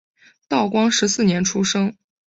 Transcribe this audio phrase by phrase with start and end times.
[0.47, 1.95] 道光十四年出生。